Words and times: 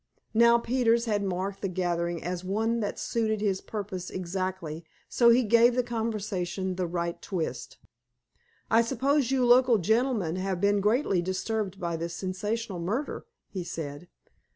Now, 0.33 0.57
Peters 0.57 1.05
had 1.05 1.21
marked 1.23 1.61
the 1.61 1.67
gathering 1.67 2.23
as 2.23 2.43
one 2.43 2.79
that 2.79 2.97
suited 2.97 3.39
his 3.39 3.61
purpose 3.61 4.09
exactly, 4.09 4.83
so 5.07 5.29
he 5.29 5.43
gave 5.43 5.75
the 5.75 5.83
conversation 5.83 6.73
the 6.75 6.87
right 6.87 7.21
twist. 7.21 7.77
"I 8.71 8.81
suppose 8.81 9.29
you 9.29 9.45
local 9.45 9.77
gentlemen 9.77 10.37
have 10.37 10.59
been 10.59 10.79
greatly 10.81 11.21
disturbed 11.21 11.79
by 11.79 11.97
this 11.97 12.15
sensational 12.15 12.79
murder?" 12.79 13.27
he 13.47 13.63
said. 13.63 14.07